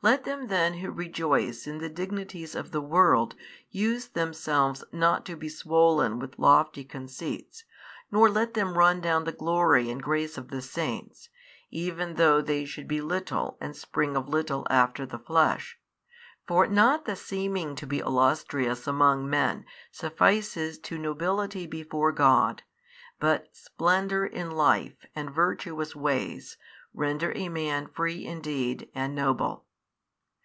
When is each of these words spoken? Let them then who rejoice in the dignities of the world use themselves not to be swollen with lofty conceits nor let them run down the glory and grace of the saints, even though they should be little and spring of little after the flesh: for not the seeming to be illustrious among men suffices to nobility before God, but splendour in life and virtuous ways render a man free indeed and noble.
Let 0.00 0.22
them 0.22 0.46
then 0.46 0.74
who 0.74 0.92
rejoice 0.92 1.66
in 1.66 1.78
the 1.78 1.88
dignities 1.88 2.54
of 2.54 2.70
the 2.70 2.80
world 2.80 3.34
use 3.68 4.06
themselves 4.06 4.84
not 4.92 5.26
to 5.26 5.34
be 5.34 5.48
swollen 5.48 6.20
with 6.20 6.38
lofty 6.38 6.84
conceits 6.84 7.64
nor 8.08 8.30
let 8.30 8.54
them 8.54 8.78
run 8.78 9.00
down 9.00 9.24
the 9.24 9.32
glory 9.32 9.90
and 9.90 10.00
grace 10.00 10.38
of 10.38 10.50
the 10.50 10.62
saints, 10.62 11.30
even 11.72 12.14
though 12.14 12.40
they 12.40 12.64
should 12.64 12.86
be 12.86 13.00
little 13.00 13.58
and 13.60 13.74
spring 13.74 14.14
of 14.14 14.28
little 14.28 14.68
after 14.70 15.04
the 15.04 15.18
flesh: 15.18 15.80
for 16.46 16.68
not 16.68 17.04
the 17.04 17.16
seeming 17.16 17.74
to 17.74 17.84
be 17.84 17.98
illustrious 17.98 18.86
among 18.86 19.28
men 19.28 19.64
suffices 19.90 20.78
to 20.78 20.96
nobility 20.96 21.66
before 21.66 22.12
God, 22.12 22.62
but 23.18 23.48
splendour 23.50 24.24
in 24.24 24.48
life 24.52 25.06
and 25.16 25.34
virtuous 25.34 25.96
ways 25.96 26.56
render 26.94 27.32
a 27.34 27.48
man 27.48 27.88
free 27.88 28.24
indeed 28.24 28.88
and 28.94 29.12
noble. 29.16 29.64